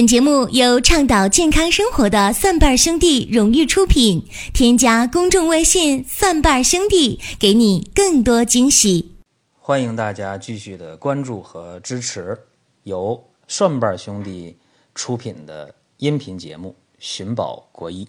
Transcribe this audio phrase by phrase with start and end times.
[0.00, 4.26] 本节目由倡导健康生活的蒜瓣兄弟荣誉出品。
[4.54, 9.12] 添加公众微信“蒜瓣兄弟”，给你更多惊喜。
[9.58, 12.46] 欢迎大家继续的关注和支持
[12.84, 14.56] 由蒜瓣兄弟
[14.94, 18.06] 出品的音频节目《寻宝国医》。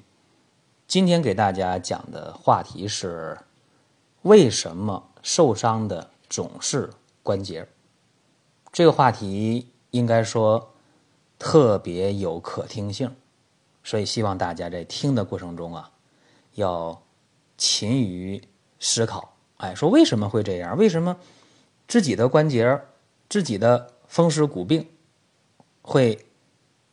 [0.87, 3.37] 今天给大家讲的话题是：
[4.21, 6.89] 为什么受伤的总是
[7.21, 7.67] 关节？
[8.71, 10.70] 这个话题应该说。
[11.43, 13.15] 特别有可听性，
[13.83, 15.91] 所以希望大家在听的过程中啊，
[16.53, 17.01] 要
[17.57, 18.39] 勤于
[18.79, 19.33] 思考。
[19.57, 20.77] 哎，说为什么会这样？
[20.77, 21.17] 为什么
[21.87, 22.79] 自己的关节、
[23.27, 24.87] 自己的风湿骨病
[25.81, 26.27] 会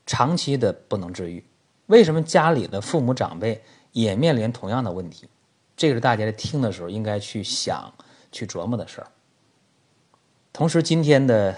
[0.06, 1.44] 长期的不能治愈？
[1.84, 3.62] 为什么家里的父母长辈
[3.92, 5.28] 也面临同样的问题？
[5.76, 7.92] 这个是大家在听的时候应该去想、
[8.32, 9.12] 去琢磨的事儿。
[10.54, 11.54] 同时，今天的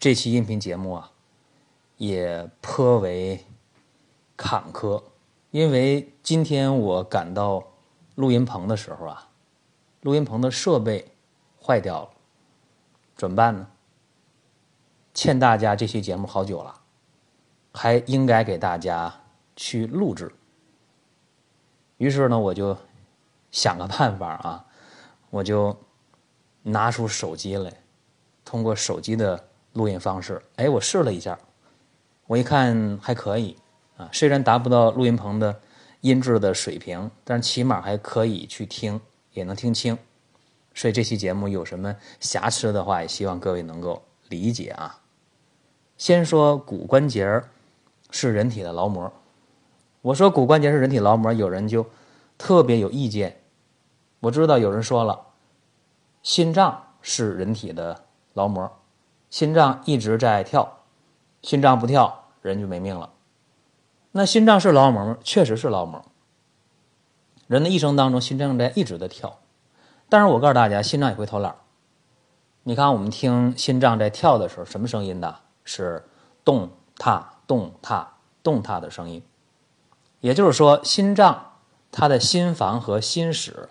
[0.00, 1.12] 这期音频节目啊。
[1.98, 3.44] 也颇为
[4.36, 5.02] 坎坷，
[5.50, 7.62] 因为今天我赶到
[8.14, 9.28] 录音棚的时候啊，
[10.02, 11.12] 录音棚的设备
[11.60, 12.10] 坏掉了，
[13.16, 13.68] 怎么办呢？
[15.12, 16.80] 欠大家这期节目好久了，
[17.72, 19.12] 还应该给大家
[19.56, 20.32] 去录制。
[21.96, 22.76] 于是呢，我就
[23.50, 24.64] 想个办法啊，
[25.30, 25.76] 我就
[26.62, 27.72] 拿出手机来，
[28.44, 31.36] 通过手机的录音方式，哎，我试了一下。
[32.28, 33.56] 我一看还可以
[33.96, 35.60] 啊，虽然达不到录音棚的
[36.02, 39.00] 音质的水平，但是起码还可以去听，
[39.32, 39.96] 也能听清。
[40.74, 45.00] 所以这期节目有什么瑕疵的话，也希望各位能够理解啊。
[45.96, 47.42] 先说骨关节
[48.10, 49.10] 是人体的劳模，
[50.02, 51.86] 我说骨关节是人体劳模，有人就
[52.36, 53.40] 特别有意见。
[54.20, 55.28] 我知道有人说了，
[56.22, 58.70] 心脏是人体的劳模，
[59.30, 60.74] 心脏一直在跳。
[61.40, 63.10] 心脏不跳，人就没命了。
[64.12, 65.16] 那心脏是劳模？
[65.22, 66.04] 确实是劳模。
[67.46, 69.38] 人的一生当中，心脏在一直的跳。
[70.08, 71.56] 但是我告诉大家，心脏也会偷懒。
[72.62, 75.36] 你看，我们听心脏在跳的时候，什么声音呢？
[75.64, 76.04] 是
[76.44, 79.22] 动踏、动踏、动踏的声音。
[80.20, 81.52] 也就是说，心脏
[81.92, 83.68] 它的心房和心室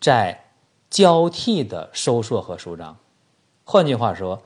[0.00, 0.46] 在
[0.88, 2.96] 交替的收缩和舒张。
[3.64, 4.42] 换句话说，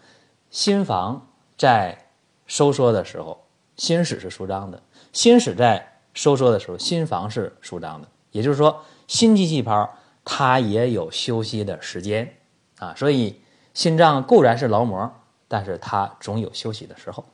[0.51, 2.11] 心房在
[2.47, 3.44] 收缩的时候，
[3.77, 4.79] 心室是舒张的；
[5.13, 8.09] 心室在收缩的时候，心房是舒张的。
[8.31, 9.89] 也就是说，心肌细胞
[10.25, 12.37] 它也有休息的时间
[12.79, 12.95] 啊。
[12.97, 13.41] 所以，
[13.73, 15.13] 心脏固然是劳模，
[15.49, 17.25] 但是它总有休息的时候。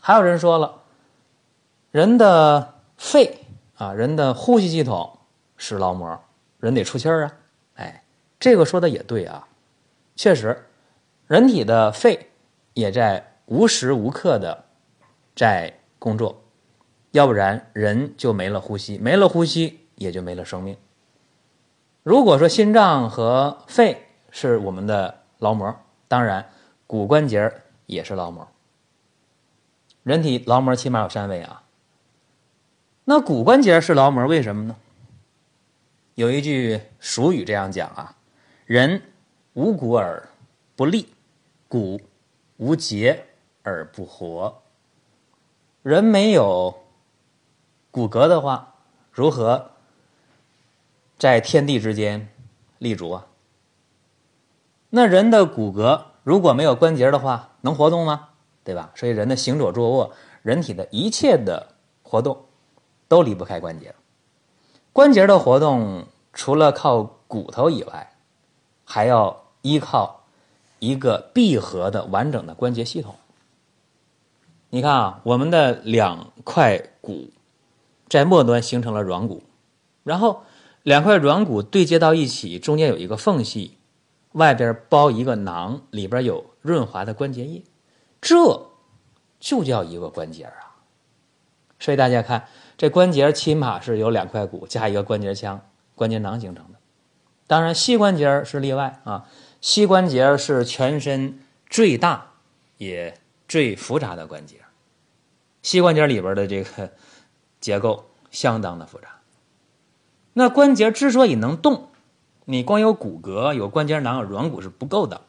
[0.00, 0.82] 还有人说了，
[1.90, 3.38] 人的肺
[3.76, 5.18] 啊，人的呼吸系统
[5.56, 6.20] 是劳模，
[6.58, 7.32] 人得出气儿啊。
[7.74, 8.04] 哎，
[8.38, 9.46] 这个说的也对啊，
[10.16, 10.66] 确实，
[11.26, 12.30] 人体的肺
[12.74, 13.28] 也在。
[13.46, 14.64] 无时无刻的
[15.42, 16.40] 在工作，
[17.10, 20.76] 要不然人就没了呼吸，没了呼吸也就没了生命。
[22.04, 25.74] 如果说心脏和肺是我们的劳模，
[26.06, 26.48] 当然
[26.86, 27.52] 骨关节
[27.86, 28.46] 也是劳模。
[30.04, 31.64] 人体劳模起码有三位啊。
[33.06, 34.76] 那骨关节是劳模，为什么呢？
[36.14, 38.14] 有一句俗语这样讲啊
[38.64, 39.02] ：“人
[39.54, 40.28] 无骨而
[40.76, 41.08] 不立，
[41.66, 42.00] 骨
[42.58, 43.24] 无节。”
[43.64, 44.61] 而不活。
[45.82, 46.74] 人没有
[47.90, 48.74] 骨骼的话，
[49.10, 49.70] 如何
[51.18, 52.28] 在天地之间
[52.78, 53.26] 立足啊？
[54.90, 58.28] 那人的骨骼如果没有关节的话，能活动吗？
[58.62, 58.92] 对吧？
[58.94, 62.44] 所以人的行走、坐卧，人体的一切的活动
[63.08, 63.94] 都离不开关节。
[64.92, 68.12] 关节的活动除了靠骨头以外，
[68.84, 70.20] 还要依靠
[70.78, 73.16] 一个闭合的完整的关节系统。
[74.74, 77.28] 你看啊，我们的两块骨
[78.08, 79.42] 在末端形成了软骨，
[80.02, 80.44] 然后
[80.82, 83.76] 两块软骨对接到一起，中间有一个缝隙，
[84.32, 87.62] 外边包一个囊，里边有润滑的关节液，
[88.22, 88.70] 这
[89.38, 90.80] 就叫一个关节啊。
[91.78, 92.48] 所以大家看，
[92.78, 95.60] 这关节起码是由两块骨加一个关节腔、
[95.94, 96.78] 关节囊形成的。
[97.46, 99.28] 当然，膝关节是例外啊，
[99.60, 102.32] 膝关节是全身最大
[102.78, 104.56] 也最复杂的关节。
[105.62, 106.92] 膝关节里边的这个
[107.60, 109.20] 结构相当的复杂。
[110.34, 111.90] 那关节之所以能动，
[112.46, 115.22] 你光有骨骼、有关节囊、有软骨是不够的，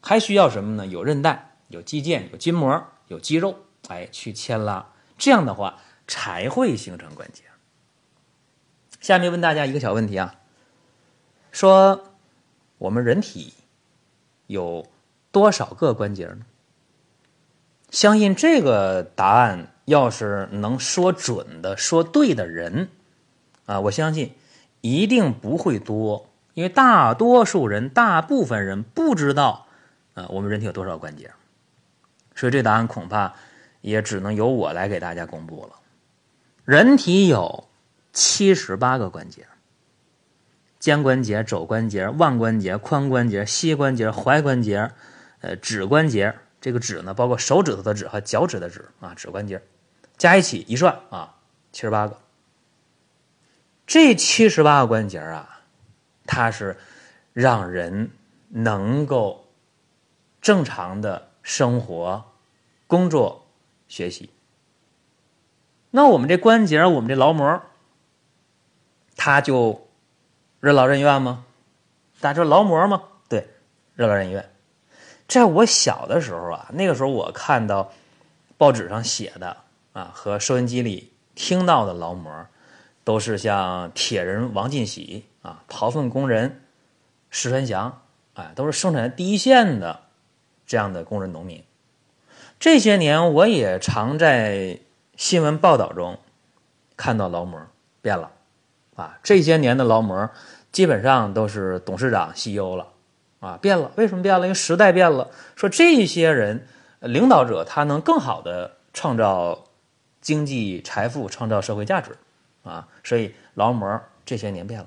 [0.00, 0.86] 还需要什么呢？
[0.86, 3.56] 有韧带、有肌腱、有筋膜、有肌肉，
[3.88, 4.90] 哎，去牵拉。
[5.16, 5.78] 这样的话
[6.08, 7.44] 才会形成关节。
[9.00, 10.34] 下面问大家一个小问题啊，
[11.52, 12.04] 说
[12.78, 13.52] 我们人体
[14.46, 14.86] 有
[15.30, 16.46] 多少个关节呢？
[17.94, 22.88] 相信这个答案要是能说准的、说对的人
[23.66, 24.32] 啊，我相信
[24.80, 29.68] 一定不会多，因为大多数人、大部分人不知道
[30.14, 31.30] 啊，我们人体有多少关节，
[32.34, 33.32] 所以这答案恐怕
[33.80, 35.78] 也只能由我来给大家公布了。
[36.64, 37.68] 人体有
[38.12, 39.46] 七十八个关节。
[40.80, 44.90] 肩关节、肘关节、腕关节、髋关节、膝关节、踝关节，
[45.40, 46.34] 呃，指关节。
[46.64, 49.60] 这个指呢，包括手指头的指和脚趾的指啊，指关节，
[50.16, 51.36] 加一起一算啊，
[51.72, 52.18] 七十八个。
[53.86, 55.60] 这七十八个关节啊，
[56.24, 56.78] 它是
[57.34, 58.12] 让人
[58.48, 59.46] 能够
[60.40, 62.32] 正常的生活、
[62.86, 63.46] 工作、
[63.86, 64.30] 学习。
[65.90, 67.60] 那我们这关节，我们这劳模，
[69.16, 69.86] 他就。
[70.60, 71.44] 任劳任怨吗？
[72.22, 73.02] 大家说劳模吗？
[73.28, 73.50] 对，
[73.96, 74.53] 任劳任怨。
[75.26, 77.92] 在我小的时候啊，那个时候我看到
[78.56, 79.56] 报纸上写的
[79.92, 82.46] 啊，和收音机里听到的劳模，
[83.02, 86.62] 都是像铁人王进喜啊，刨粪工人
[87.30, 88.02] 石传祥，
[88.34, 90.00] 哎，都是生产第一线的
[90.66, 91.64] 这样的工人农民。
[92.60, 94.78] 这些年，我也常在
[95.16, 96.18] 新闻报道中
[96.96, 97.60] 看到劳模
[98.00, 98.30] 变了
[98.94, 100.30] 啊，这些年的劳模。
[100.72, 102.88] 基本上都是董事长、CEO 了，
[103.44, 103.92] 啊，变了。
[103.96, 104.46] 为什么变了？
[104.46, 105.30] 因为时代变了。
[105.54, 106.66] 说这些人，
[107.00, 109.66] 领导者他能更好的创造
[110.20, 112.16] 经济财富、创造社会价值，
[112.62, 114.86] 啊，所以劳模这些年变了。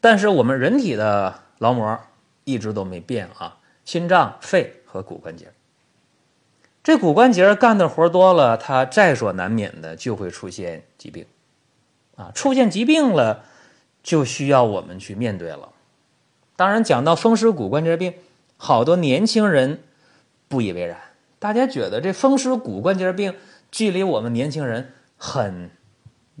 [0.00, 2.00] 但是我们人体的劳模
[2.44, 5.52] 一直都没变啊，心脏、肺和骨关节。
[6.82, 11.26] 这骨关节干的活多了，它在所难免的就会出现疾病，
[12.16, 13.44] 啊，出现疾病了。
[14.02, 15.68] 就需要我们去面对了。
[16.60, 18.12] 当然，讲到风湿骨关节病，
[18.58, 19.82] 好多年轻人
[20.46, 21.00] 不以为然。
[21.38, 23.34] 大家觉得这风湿骨关节病
[23.70, 25.70] 距离我们年轻人很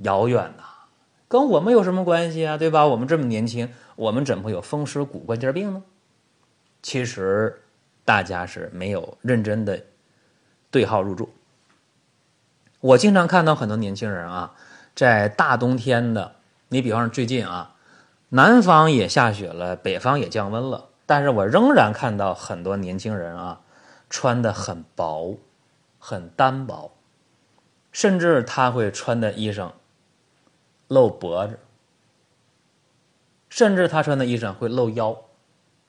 [0.02, 0.64] 遥远呐，
[1.26, 2.58] 跟我们有什么关系啊？
[2.58, 2.86] 对吧？
[2.86, 5.82] 我们这么年轻，我们怎么会有风湿骨关节病呢？
[6.82, 7.62] 其实
[8.04, 9.82] 大家是没有认真的
[10.70, 11.30] 对号入座。
[12.80, 14.52] 我经常看到很多年轻人啊，
[14.94, 16.32] 在大冬天的。
[16.68, 17.74] 你比方说最近啊，
[18.32, 23.60] 南方也下雪了，北方也降温了，但是我仍然看到很多年轻人啊，
[24.08, 25.36] 穿的很薄，
[25.98, 26.92] 很单薄，
[27.90, 29.72] 甚至他会穿的衣裳
[30.86, 31.58] 露脖子，
[33.48, 35.16] 甚至他穿的衣裳会露腰、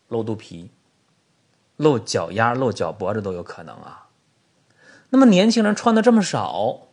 [0.08, 0.72] 露肚皮、
[1.78, 4.08] 露脚丫、露脚脖子都有可能啊。
[5.12, 6.88] 那么年轻人穿的这么少，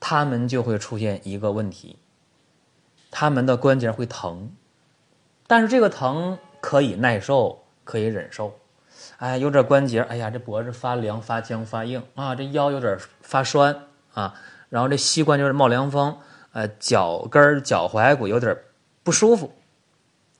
[0.00, 1.98] 他们就会出现一个问题。
[3.10, 4.52] 他们的关节会疼，
[5.46, 8.58] 但是这个疼可以耐受，可以忍受。
[9.18, 14.34] 哎，有点关节，哎呀，这脖子发凉、发僵、发硬啊，这腰有点发酸啊，
[14.68, 16.18] 然后这膝关节冒凉风，
[16.52, 18.56] 呃，脚跟、脚踝骨有点
[19.02, 19.52] 不舒服，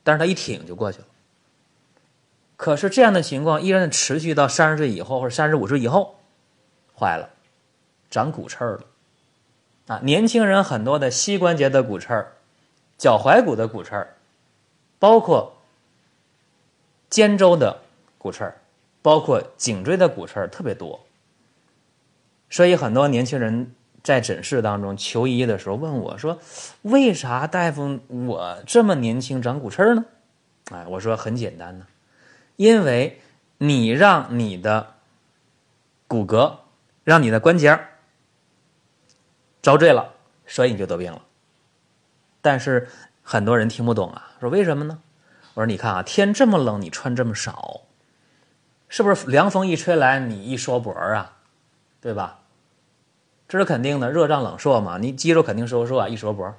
[0.02, 1.06] 但是他一挺就过去了。
[2.56, 6.16] 可是这样的情况依然持续到三十岁以后或者三十五岁以后，
[6.98, 7.30] 坏了，
[8.10, 8.80] 长骨刺了
[9.86, 10.00] 啊！
[10.02, 12.26] 年轻人很多的膝关节的骨刺。
[12.98, 14.16] 脚踝骨的骨刺儿，
[14.98, 15.56] 包括
[17.10, 17.82] 肩周的
[18.18, 18.60] 骨刺儿，
[19.02, 21.00] 包括颈椎的骨刺儿特别多。
[22.48, 26.38] 所以很多年轻人在诊室当中求医的时候问我说
[26.82, 30.04] ：“为啥大夫我这么年轻长骨刺儿呢？”
[30.72, 31.86] 哎，我说很简单呢，
[32.56, 33.20] 因为
[33.58, 34.94] 你让你的
[36.08, 36.58] 骨骼、
[37.04, 37.78] 让你的关节
[39.62, 40.14] 遭罪了，
[40.46, 41.22] 所以你就得病了。
[42.46, 42.86] 但是
[43.24, 45.00] 很多人听不懂啊，说为什么呢？
[45.54, 47.80] 我说你看啊，天这么冷，你穿这么少，
[48.88, 51.38] 是不是凉风一吹来，你一缩脖啊，
[52.00, 52.42] 对吧？
[53.48, 56.54] 这是肯定的，热胀冷缩嘛，你肌肉肯定收缩啊，一缩脖。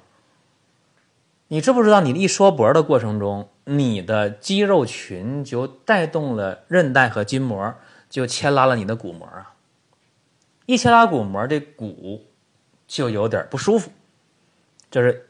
[1.46, 7.74] 你知不知道，你一缩脖的过程中，你的肌肉群就带动了韧带和筋膜，
[8.10, 9.54] 就牵拉了你的骨膜啊。
[10.66, 12.26] 一牵拉骨膜，这骨
[12.86, 13.90] 就有点不舒服，
[14.90, 15.24] 就是。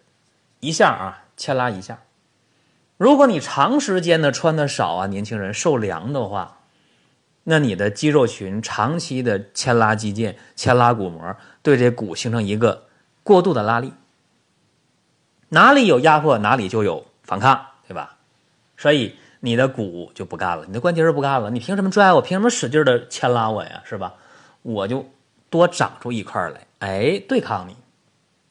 [0.60, 2.00] 一下啊，牵拉一下。
[2.96, 6.58] 如果你长时间的穿的少啊，年轻人受凉的话，
[7.44, 12.88] 那你的肌肉群长期的牵拉肌腱、牵拉骨膜，对这骨形成一个
[13.22, 13.92] 过度的拉力。
[15.50, 18.16] 哪里有压迫，哪里就有反抗，对吧？
[18.76, 21.50] 所以你的骨就不干了，你的关节就不干了。
[21.50, 22.20] 你凭什么拽我？
[22.20, 23.80] 凭什么使劲的牵拉我呀？
[23.84, 24.14] 是吧？
[24.62, 25.08] 我就
[25.48, 27.76] 多长出一块来，哎，对抗你。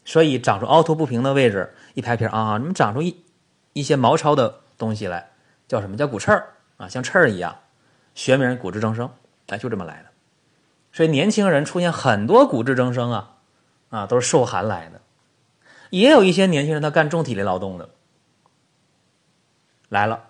[0.05, 1.75] 所以长出凹凸不平的位置。
[1.97, 3.25] 一拍片啊，你们长出一
[3.73, 5.31] 一些毛糙的东西来，
[5.67, 6.87] 叫什么叫骨刺儿啊？
[6.87, 7.57] 像刺儿一样，
[8.13, 9.09] 学名骨质增生，
[9.47, 10.09] 哎，就这么来的。
[10.93, 13.37] 所以年轻人出现很多骨质增生啊，
[13.89, 15.01] 啊，都是受寒来的。
[15.89, 17.89] 也有一些年轻人他干重体力劳动的，
[19.89, 20.25] 来了，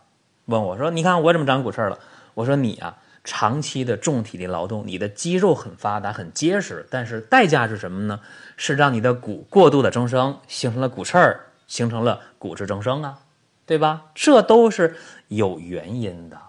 [0.46, 2.00] 问我说：“你看我怎么长骨刺了？”
[2.36, 8.22] 我说：“你啊，长期的重体力劳动，你的肌肉很发达、很结实，但是代价是什么呢？
[8.56, 13.20] 是让你的骨过度的增生，形成了骨刺儿，形成了骨质增生啊，
[13.66, 14.06] 对吧？
[14.16, 14.98] 这都是
[15.28, 16.42] 有原因的。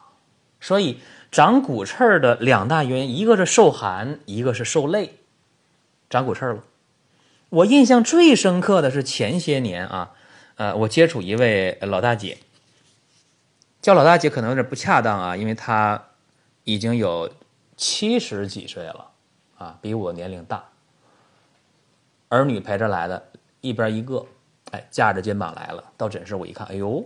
[0.60, 5.18] 所以长骨刺儿的两大原因，一个是受寒，一个是受累，
[6.08, 6.64] 长骨刺儿了。
[7.50, 10.12] 我印象最深刻的是前些年啊，
[10.56, 12.38] 呃，我接触一位老大姐。
[13.80, 16.08] 叫老大姐可能有点不恰当啊，因为她
[16.64, 17.32] 已经有
[17.76, 19.10] 七十几岁了，
[19.56, 20.64] 啊，比我年龄大。
[22.28, 23.28] 儿女陪着来的，
[23.60, 24.26] 一边一个，
[24.72, 25.84] 哎，架着肩膀来了。
[25.96, 27.04] 到诊室我一看，哎呦，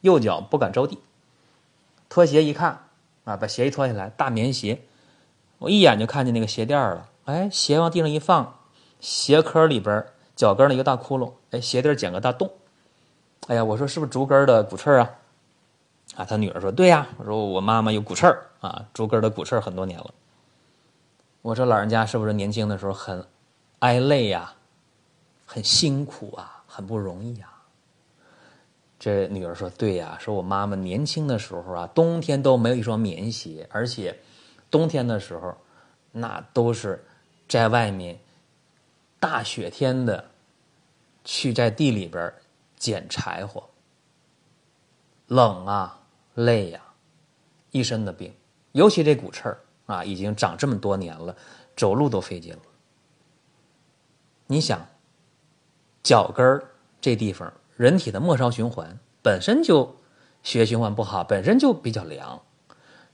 [0.00, 0.98] 右脚不敢着地，
[2.08, 2.86] 脱鞋一看，
[3.24, 4.82] 啊，把鞋一脱下来，大棉鞋，
[5.58, 8.58] 我一眼就看见那个鞋垫了，哎，鞋往地上一放，
[9.00, 12.50] 鞋壳里边脚跟的一个大窟窿，哎，鞋底剪个大洞，
[13.48, 15.10] 哎呀，我说是不是足跟的骨刺啊？
[16.14, 18.26] 啊，他女儿说：“对呀。”我说：“我妈妈有骨刺
[18.60, 20.14] 啊，足跟的骨刺很多年了。”
[21.42, 23.26] 我说：“老人家是不是年轻的时候很
[23.80, 24.54] 挨累呀，
[25.46, 27.64] 很辛苦啊，很不容易啊？”
[29.00, 34.18] 这女儿说：“对呀，说我妈妈年轻的时候啊，冬天都没有一双棉鞋，而且
[34.70, 35.56] 冬天的时候
[36.12, 37.02] 那都是
[37.48, 38.18] 在外面
[39.18, 40.28] 大雪天的
[41.24, 42.30] 去在地里边
[42.76, 43.66] 捡柴火，
[45.28, 46.02] 冷啊。”
[46.36, 46.82] 累呀，
[47.70, 48.30] 一身的病，
[48.72, 51.34] 尤其这骨刺啊，已经长这么多年了，
[51.74, 52.60] 走路都费劲了。
[54.46, 54.86] 你想，
[56.06, 56.62] 脚跟儿
[57.00, 59.96] 这地方，人体的末梢循环本身就
[60.44, 62.40] 血液循环不好，本身就比较凉，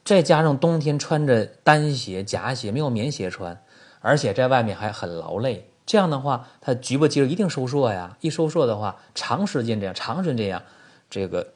[0.04, 3.64] 再加上冬天穿着单鞋、夹鞋，没有棉鞋穿，
[4.00, 8.18] 而且在外面还很劳累，这样的话，它局部肌肉一定收缩呀。
[8.20, 10.62] 一收缩的话，长时间这样，长时间这样，
[11.08, 11.54] 这个。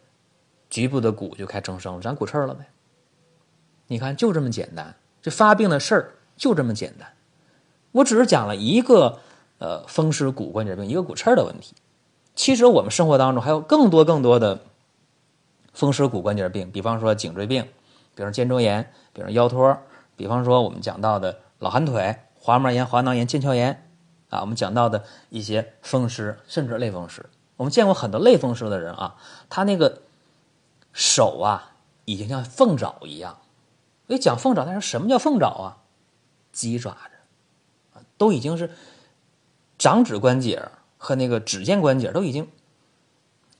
[0.69, 2.66] 局部的骨就开增生，长骨刺了呗。
[3.87, 7.12] 你看，就这么简单，这发病的事儿就这么简单。
[7.93, 9.21] 我只是讲了一个
[9.58, 11.75] 呃风湿骨关节病，一个骨刺的问题。
[12.34, 14.60] 其实我们生活当中还有更多更多的
[15.72, 17.66] 风湿骨关节病，比方说颈椎病，
[18.14, 19.78] 比如肩周炎，比如腰托，
[20.16, 23.88] 比方说我们讲到的老寒腿、滑膜炎、滑囊炎、腱鞘炎
[24.30, 27.25] 啊，我们讲到的一些风湿，甚至类风湿。
[27.56, 29.16] 我们见过很多类风湿的人啊，
[29.48, 30.02] 他那个。
[30.98, 31.72] 手啊，
[32.06, 33.36] 已经像凤爪一样。
[34.06, 35.76] 我讲凤爪，但是什么叫凤爪啊？
[36.52, 38.70] 鸡爪子，都已经是
[39.87, 42.49] 掌指关节和那个指尖关节都已经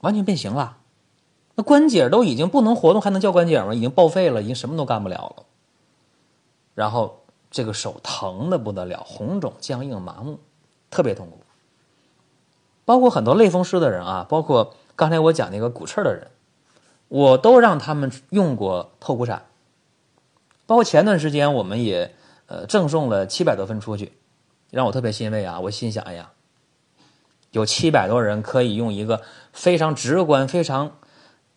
[0.01, 0.75] 完全变形了。
[1.55, 3.73] 那关节都已经不能活动，还能叫关节吗？
[3.73, 5.45] 已经报废了，已经什么都干不了了。
[6.75, 10.39] 然后这个手疼的不得了，红肿、僵硬、麻木，
[10.89, 11.39] 特别痛苦。
[12.83, 16.27] 包括很多类风湿的人啊，包括刚才我讲那个骨刺的人。
[17.07, 19.45] 我都让他们用过透骨散，
[20.65, 22.13] 包括前段时间我们也
[22.47, 24.11] 呃赠送了七百多份出去，
[24.69, 25.59] 让我特别欣慰啊！
[25.59, 26.31] 我心想，哎呀，
[27.51, 29.21] 有七百多人可以用一个
[29.53, 30.97] 非常直观、非常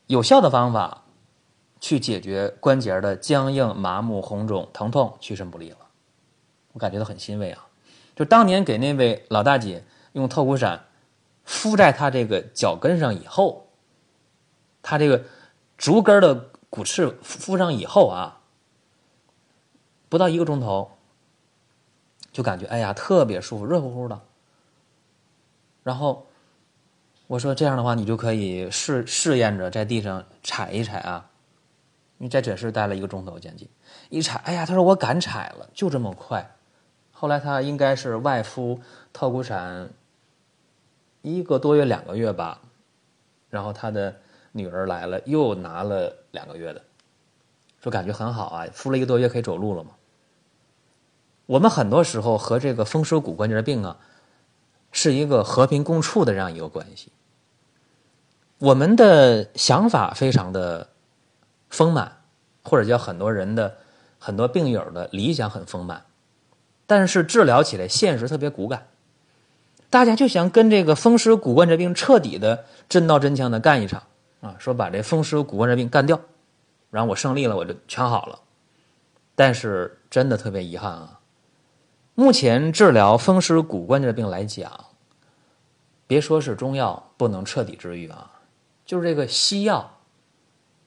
[0.06, 1.04] 有效的方法
[1.80, 5.78] 去解决关节的僵硬、麻木、红肿、疼痛、屈伸不利了，
[6.72, 7.66] 我感觉到很欣慰啊！
[8.14, 10.86] 就当年给那位老大姐用透骨散
[11.44, 13.68] 敷在她这个脚跟上以后，
[14.82, 15.24] 她这个。
[15.78, 18.40] 足跟的骨刺敷上以后啊，
[20.10, 20.90] 不到一个钟头，
[22.40, 24.18] 就感觉哎呀特别舒服，热乎乎的。
[25.82, 26.26] 然后
[27.26, 31.28] 我说这样的话，你就可以试试验着在地上踩一踩啊。
[32.16, 33.68] 你在诊室待了一个钟头将近，
[34.08, 36.56] 一踩，哎呀，他说我敢踩了，就这么快。
[37.12, 38.80] 后来他应该是外敷
[39.12, 39.90] 透骨散
[41.20, 42.62] 一个多月、两个月吧，
[43.50, 44.16] 然后他的。
[44.52, 46.82] 女儿来了，又拿了两个月的，
[47.80, 49.92] 说感觉很好啊，敷了一个多月可以走路了嘛。
[51.50, 53.96] 我们很多时候和这个风湿骨关节病啊，
[54.92, 57.10] 是一个和平共处的这样一个关系。
[58.58, 60.90] 我们的想法非常的
[61.68, 62.18] 丰满，
[62.62, 63.78] 或者叫很多人的
[64.20, 66.04] 很多病友的理想很丰满，
[66.86, 68.86] 但是治疗起来现实特别骨感，
[69.90, 74.04] 大家就想跟这个风湿骨关节病彻底的真刀真枪的干一场。
[74.40, 76.20] 啊，说把这风湿骨关节病干掉，
[76.92, 78.38] 然后我胜利了，我就全好了。
[79.34, 81.19] 但是真的特别遗憾啊，
[82.20, 84.88] 目前治疗风湿骨关节的病来讲，
[86.06, 88.42] 别说是中药不能彻底治愈啊，
[88.84, 89.96] 就是这个西药，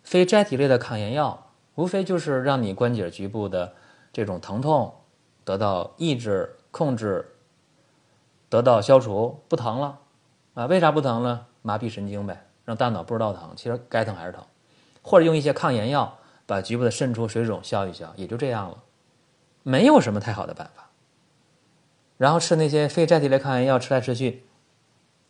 [0.04, 3.74] 非甾体类的抗炎药，无非就是让你关节局部的
[4.14, 4.94] 这种疼痛
[5.44, 7.34] 得到抑制、控制，
[8.48, 9.98] 得到消除，不疼了
[10.54, 10.68] 啊？
[10.68, 11.48] 为啥不疼呢？
[11.64, 14.44] 麻痹神经呗，让大脑不知道疼，其实该疼还是疼，
[15.02, 18.78] 或者用一些抗炎药把局部的渗出、水肿消一消，也就这样了，
[19.64, 20.83] 没有什么太好的办法。
[22.18, 24.44] 然后吃那些非甾体类抗炎药，吃来吃去，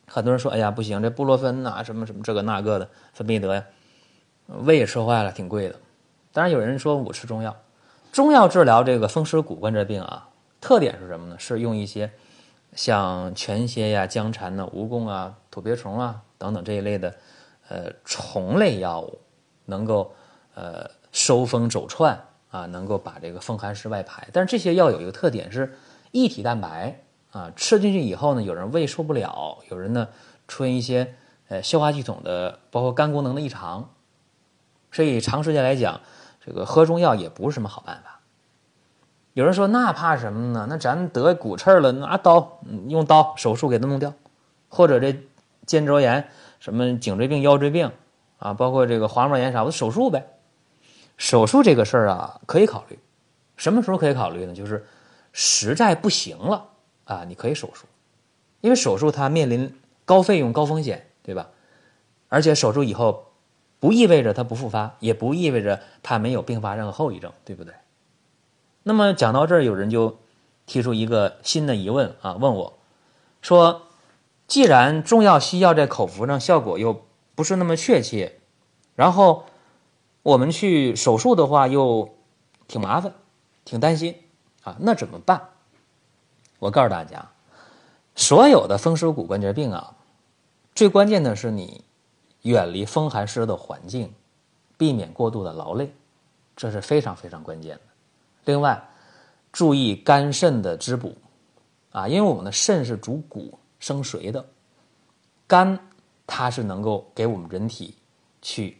[0.05, 3.63] 很多人说：“哎呀，不行，这布洛芬呐，什么什么这个那个的，芬必得呀，
[4.47, 5.75] 胃也吃坏了，挺贵的。”
[6.33, 7.55] 当然有人说我吃中药，
[8.11, 10.27] 中药治疗这个风湿骨关节病啊，
[10.59, 11.35] 特点是什么呢？
[11.39, 12.11] 是用一些
[12.75, 17.15] 像全蝎呀、僵蚕呐、蜈蚣啊、土鳖虫啊等等这一类的
[17.69, 19.19] 呃虫类药物，
[19.65, 20.13] 能够
[20.53, 22.19] 呃收风走窜
[22.51, 24.27] 啊，能够把这个风寒湿外排。
[24.33, 25.73] 但是这些药有一个特点是。
[26.13, 27.01] 一体蛋白
[27.31, 30.07] 啊，吃进去以后呢，有人胃受不了，有人呢
[30.47, 31.15] 出现一些
[31.47, 33.89] 呃消化系统的，包括肝功能的异常，
[34.91, 35.99] 所以长时间来讲，
[36.45, 38.19] 这个喝中药也不是什么好办法。
[39.33, 40.67] 有人说那怕什么呢？
[40.69, 44.13] 那咱得骨刺了，拿刀用刀手术给它弄掉，
[44.69, 45.19] 或者这
[45.65, 46.29] 肩周炎、
[46.59, 47.91] 什么颈椎病、腰椎病
[48.37, 50.23] 啊，包括这个滑膜炎啥，我手术呗。
[51.17, 52.99] 手术这个事儿啊，可以考虑，
[53.57, 54.53] 什么时候可以考虑呢？
[54.53, 54.85] 就是。
[55.33, 56.69] 实在不行了
[57.03, 57.85] 啊，你可以手术，
[58.61, 59.75] 因为手术它面临
[60.05, 61.49] 高费用、高风险，对吧？
[62.29, 63.33] 而且手术以后
[63.79, 67.73] 不意味着它不复发，也不意味着它没有并发症和后遗症，对不对？
[68.83, 70.17] 那么讲到这儿，有人就
[70.65, 72.77] 提出一个新的疑问啊，问我，
[73.41, 73.83] 说，
[74.47, 78.39] 既然中药、西药在口服上效果又不是那么确切，
[78.95, 79.45] 然后
[80.21, 82.15] 我们去手术的话又
[82.67, 83.13] 挺麻烦，
[83.65, 84.15] 挺担心。
[84.63, 85.41] 啊，那怎么办？
[86.59, 87.25] 我告诉大家，
[88.15, 89.93] 所有的风湿骨关节病啊，
[90.73, 91.83] 最关键的是你
[92.43, 94.13] 远离风寒湿的环境，
[94.77, 95.93] 避免过度的劳累，
[96.55, 97.81] 这是非常非常关键的。
[98.45, 98.81] 另外，
[99.51, 101.15] 注意肝肾的滋补
[101.91, 104.45] 啊，因为我们的肾是主骨生髓的，
[105.45, 105.77] 肝
[106.25, 107.95] 它是能够给我们人体
[108.41, 108.77] 去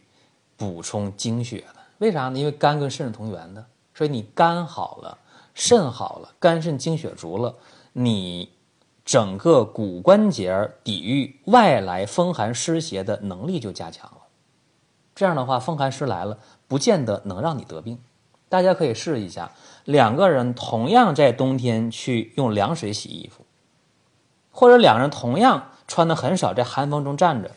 [0.56, 1.76] 补充精血的。
[1.98, 2.38] 为啥呢？
[2.38, 5.18] 因为肝跟肾是同源的，所以你肝好了。
[5.54, 7.54] 肾好了，肝肾精血足了，
[7.92, 8.52] 你
[9.04, 14.18] 整个骨关节抵御外来风寒湿邪的能力就加强了。
[15.14, 18.00] 这样的话，风寒湿来了，不见得能让你得病。
[18.48, 19.52] 大家可以试一下，
[19.84, 23.44] 两个人同样在冬天去用凉水洗衣服，
[24.50, 27.52] 或者两人同样穿的很少，在寒风中站着，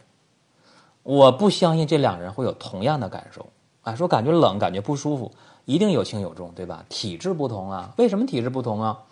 [1.02, 3.48] 我不相信这两人会有同样的感受。
[3.82, 5.32] 啊，说感觉冷，感觉不舒服。
[5.68, 6.86] 一定有轻有重，对吧？
[6.88, 9.04] 体质不同啊，为什么体质不同啊？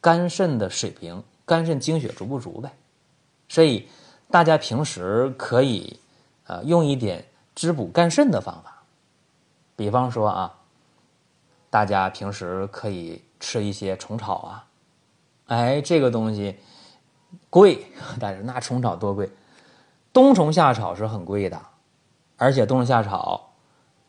[0.00, 2.72] 肝肾的水平，肝肾精血足不足呗？
[3.48, 3.88] 所以
[4.30, 5.98] 大家平时可以
[6.46, 8.84] 啊用一点滋补肝肾的方法，
[9.74, 10.54] 比方说啊，
[11.68, 14.66] 大家平时可以吃一些虫草啊，
[15.48, 16.56] 哎，这个东西
[17.50, 17.84] 贵，
[18.20, 19.28] 但是那虫草多贵？
[20.12, 21.60] 冬虫夏草是很贵的，
[22.36, 23.50] 而且冬虫夏草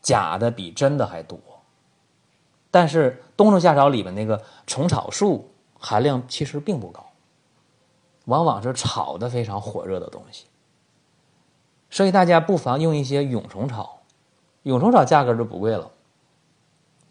[0.00, 1.36] 假的比真的还多。
[2.70, 7.04] 但是冬虫夏草里面那个虫草素含量其实并不高，
[8.24, 10.46] 往往是炒的非常火热的东西，
[11.90, 14.00] 所以大家不妨用一些蛹虫草，
[14.64, 15.90] 蛹虫草价格就不贵了。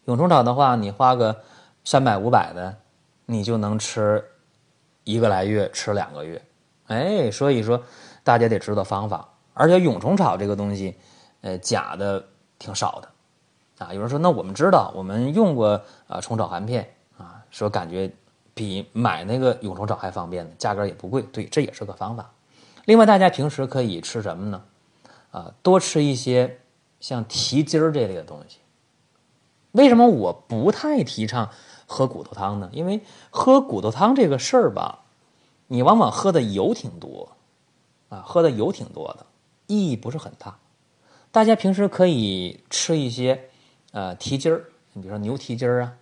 [0.06, 1.42] 蛹虫草的话，你花个
[1.84, 2.78] 三百五百的，
[3.26, 4.24] 你就能吃
[5.04, 6.40] 一个来月，吃两个月。
[6.88, 7.82] 哎，所以说
[8.24, 10.96] 大家得知道方法，而且蛹虫草这个东西，
[11.42, 12.24] 呃，假的
[12.60, 13.10] 挺少的。
[13.78, 18.10] 啊，有人说，那我们知道，我们用过啊虫草含片啊，说感觉
[18.54, 22.32] 比买那个蛹虫草还方便呢，价格也不贵，对，这也是个方法。
[22.86, 24.64] 另外，大家平时可以吃什么呢？
[25.32, 26.62] 啊，多吃一些
[27.02, 28.60] 像蹄筋儿这类的东西。
[29.74, 31.50] 为什么我不太提倡
[31.86, 32.70] 喝骨头汤呢？
[32.72, 35.00] 因为喝骨头汤这个事儿吧，
[35.68, 37.34] 你往往喝的油挺多，
[38.08, 39.26] 啊，喝的油挺多的，
[39.68, 40.60] 意义不是很大。
[41.34, 43.50] 大家平时可以吃一些。
[43.96, 45.96] 呃，蹄筋儿，你比如说牛蹄筋儿啊，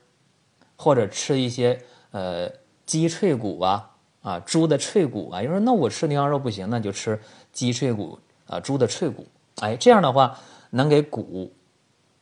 [0.76, 1.80] 或者吃一些
[2.10, 2.50] 呃
[2.88, 3.92] 鸡脆骨啊，
[4.24, 5.44] 啊猪的脆骨啊。
[5.44, 9.28] 有人说那我吃牛羊肉不行，那就吃鸡脆骨啊，猪的脆骨。
[9.62, 10.36] 哎，这样的话
[10.72, 11.54] 能给骨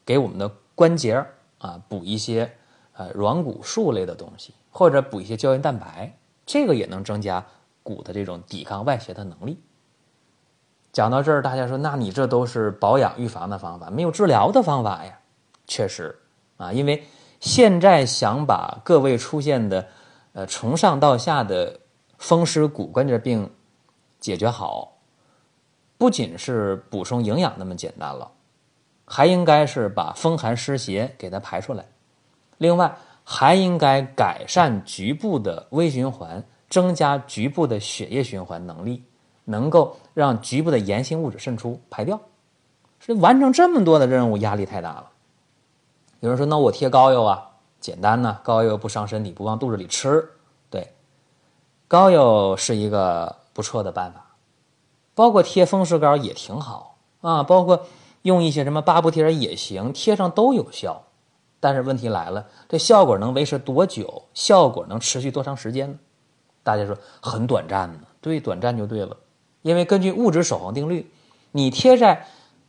[0.03, 1.25] 给我们的关节
[1.59, 2.51] 啊补一些
[2.97, 6.13] 呃软骨素类的东西，或者补一些胶原蛋白，
[6.45, 7.45] 这个也能增加
[7.81, 9.57] 骨的这种抵抗外邪的能力。
[10.91, 15.17] 讲到这儿，大家说那你这都是保养预防的方法，没有治疗的方法呀？
[15.71, 16.13] 确实，
[16.57, 17.01] 啊，因为
[17.39, 19.87] 现在想把各位出现的，
[20.33, 21.79] 呃，从上到下的
[22.17, 23.49] 风湿骨关节病
[24.19, 24.97] 解决好，
[25.97, 28.29] 不仅是补充营养那么简单了，
[29.05, 31.85] 还应该是把风寒湿邪给它排出来，
[32.57, 39.01] 另外还应该改善局部的微循环，增加局部的血液循环能力，
[39.45, 42.19] 能够让局部的炎性物质渗出排掉。
[42.99, 45.10] 所以完成这么多的任务，压力太大了。
[46.21, 50.29] 有人说：“那我贴膏药啊，简单呢，膏药不伤身体，不往肚子里吃。”
[50.69, 50.93] 对，
[51.87, 54.35] 膏药是一个不错的办法，
[55.15, 57.87] 包括贴风湿膏也挺好啊，包括
[58.21, 61.03] 用一些什么巴布贴也行，贴上都有效。
[61.59, 64.25] 但是问题来了，这效果能维持多久？
[64.35, 65.97] 效果能持续多长时间呢？
[66.61, 69.17] 大家说很短暂呢，对，短暂就对了，
[69.63, 71.11] 因为根据物质守恒定律，
[71.51, 72.27] 你贴在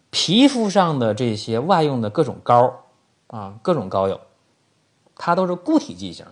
[0.09, 2.82] 皮肤上的这些外用的各种膏。
[3.33, 4.21] 啊，各种膏药，
[5.17, 6.27] 它都是固体剂型，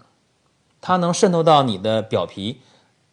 [0.83, 2.61] 它能渗透到你的表皮，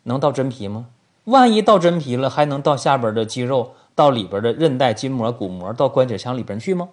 [0.03, 0.87] 能到真皮吗？
[1.23, 6.89] 万一到真皮了，还能到下边的肌肉、到里边的韧带、筋膜、骨膜、到关节腔里边去吗？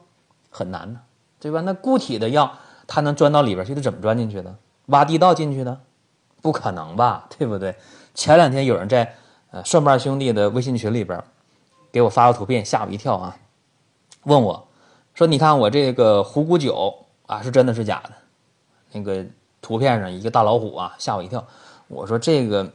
[0.50, 1.00] 很难呢，
[1.40, 1.62] 对吧？
[1.62, 2.52] 那固体的药，
[2.86, 3.74] 它能钻到里边去？
[3.74, 4.54] 它怎么钻进去的？
[4.86, 5.80] 挖地道进去的？
[6.40, 7.74] 不可能吧，对不对？
[8.14, 9.16] 前两天有人在
[9.50, 11.20] 呃蒜瓣兄弟的微信群里边
[11.90, 13.36] 给我发个图片，吓我一跳啊，
[14.22, 14.68] 问我。
[15.14, 16.92] 说你看我这个虎骨酒
[17.26, 18.10] 啊，是真的是假的？
[18.90, 19.24] 那个
[19.62, 21.44] 图片上一个大老虎啊，吓我一跳。
[21.86, 22.68] 我说这个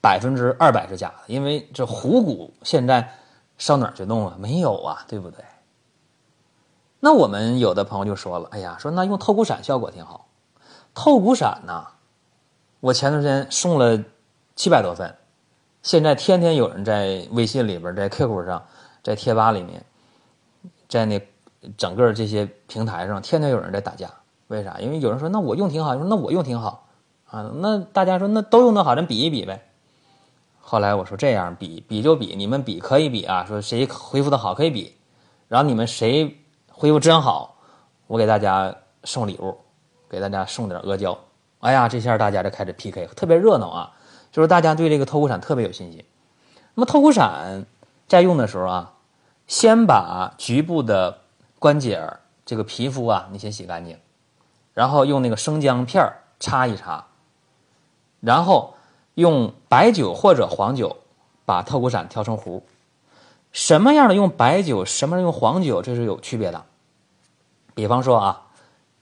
[0.00, 3.10] 百分之二百是假的，因为这虎骨现在
[3.56, 4.36] 上哪儿去弄啊？
[4.38, 5.42] 没有啊，对不对？
[7.00, 10.26] 那我们有的朋友就说了，哎呀，说那用透骨散效果挺好。
[10.94, 11.86] 透骨散呢，
[12.80, 13.98] 我前段时间送了
[14.54, 15.16] 七百多份，
[15.82, 18.62] 现在天天有人在微信里边、在 QQ 上、
[19.02, 19.82] 在贴吧里面，
[20.86, 21.18] 在那。
[21.76, 24.10] 整个这些平台上，天天有人在打架，
[24.46, 24.78] 为啥？
[24.80, 26.86] 因为有人说那我用挺好，说那我用挺好
[27.30, 29.64] 啊，那大家说那都用的好，咱比一比呗。
[30.60, 34.94] 后来我说这样比比就比，你们比可以比啊，说谁恢复的好可以比，
[35.48, 36.38] 然后你们谁
[36.70, 37.56] 恢复真好，
[38.06, 39.56] 我给大家送礼物，
[40.08, 41.18] 给大家送点阿胶。
[41.60, 43.92] 哎呀，这下大家就开始 PK，特别热闹啊，
[44.30, 46.04] 就是大家对这个透骨散特别有信心。
[46.74, 47.66] 那么透骨散
[48.06, 48.94] 在用的时候啊，
[49.46, 51.18] 先把局部的
[51.58, 53.98] 关节儿这个皮肤啊，你先洗干净，
[54.74, 57.04] 然后用那个生姜片儿擦一擦，
[58.20, 58.74] 然后
[59.14, 60.96] 用白酒或者黄酒
[61.44, 62.62] 把透骨散调成糊。
[63.50, 66.64] 什么样的用白酒，什么样用黄酒，这是有区别的。
[67.74, 68.46] 比方说啊，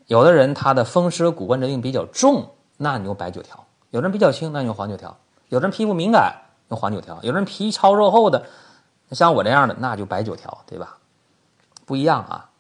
[0.07, 3.57] 有的人他的风湿骨关节病比较重，那你用白酒调；
[3.90, 5.11] 有人比较轻，那你用黄酒调；
[5.49, 8.47] 有人皮肤敏感，用黄酒调；有人皮糙肉厚的，
[9.11, 10.97] 像我这样的，那就白酒调，对吧？
[11.87, 12.51] 不一样啊，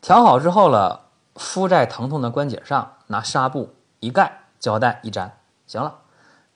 [0.00, 5.32] 调好之后了，敷在疼痛的关节上，拿纱布一盖，胶带一粘，
[5.66, 5.96] 行了。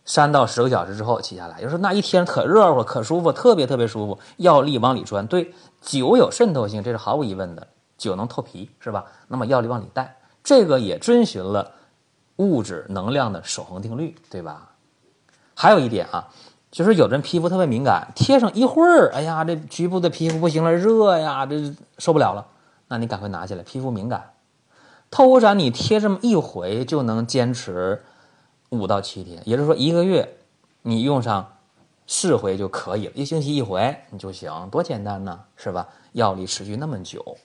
[0.05, 1.61] 三到十个小时之后取下来。
[1.61, 5.27] 有时候那一天可热乎、可舒服，特别特别舒服，药力往里钻。
[5.27, 9.07] 对，酒有渗透性，这是毫无疑问的，酒能透皮，是吧？
[9.29, 11.73] 那么药力往里带，这个也遵循了
[12.37, 14.73] 物质能量的守恒定律，对吧？
[15.55, 16.29] 还有一点啊。
[16.73, 22.47] 就是有的人皮肤特别敏感，贴上一会儿，哎呀，这局部的皮肤不行了，热呀，这受不了了。
[22.89, 24.31] 那你赶快拿起来，皮肤敏感，
[25.11, 28.03] 透骨散你贴这么一回就能坚持
[28.71, 30.37] 五到七天，也就是说一个月
[30.81, 31.47] 你用上
[32.07, 35.87] 四回就可以了，一星期一回你就行，多简单呢，是吧？
[36.13, 37.37] 药力持续那么久。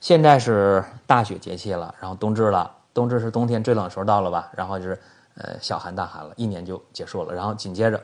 [0.00, 4.50] 现在是大雪节气了，然后冬至了，冬至是冬天最冷的时候到了吧？
[4.56, 4.98] 然后就是。
[5.40, 7.32] 呃，小寒大寒了，一年就结束了。
[7.32, 8.02] 然后紧接着，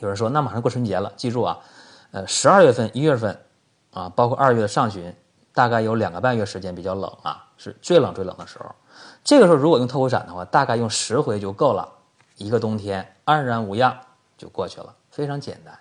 [0.00, 1.58] 有人说，那马上过春节了，记住啊，
[2.10, 3.40] 呃，十二月份、一月份，
[3.90, 5.14] 啊，包括二月的上旬，
[5.54, 8.66] 大概有两个半月时间比较冷啊，是最冷最冷的时候。
[9.24, 11.90] 这个时候如果用透骨散的话，大概用十回就够了，
[12.36, 13.98] 一个冬天安然无恙
[14.36, 15.78] 就过去了，非常简单。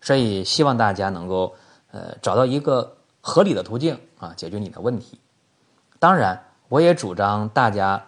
[0.00, 1.54] 所以希望大家能够
[1.92, 5.20] 呃找到一个合理的途径啊，解决你的问题。
[5.98, 8.02] 当然，我也主张大家。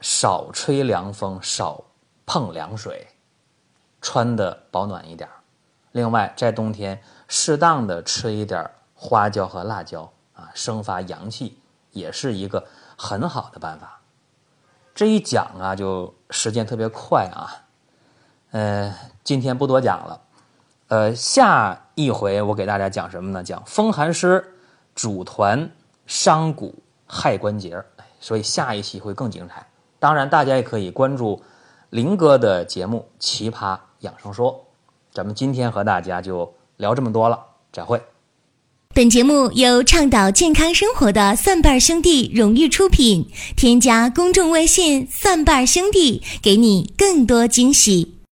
[0.00, 1.84] 少吹凉风，少
[2.26, 3.06] 碰凉水，
[4.00, 5.28] 穿的保暖一点
[5.92, 11.58] 另外，在冬天适当的吃一点花椒和辣椒啊，生发阳气
[11.90, 14.00] 也是一个很好的办法。
[14.94, 17.66] 这一讲啊，就时间特别快啊，
[18.52, 20.20] 呃，今天不多讲了，
[20.88, 23.42] 呃，下一回我给大家讲什么呢？
[23.42, 24.56] 讲风寒湿
[24.94, 25.70] 主团
[26.06, 27.82] 伤骨害关节，
[28.20, 29.66] 所以下一期会更精彩。
[30.00, 31.40] 当然，大家也可以关注
[31.90, 34.52] 林哥的节目《奇葩养生说》。
[35.12, 37.38] 咱们今天和大家就聊这么多了，
[37.70, 38.00] 再会。
[38.92, 43.30] 本节目由倡导健康生活的蒜瓣兄弟荣誉出品。
[43.56, 48.19] 添加公众微信“蒜瓣兄弟”，给你更多惊喜。